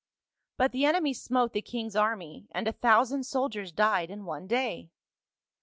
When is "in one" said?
4.09-4.47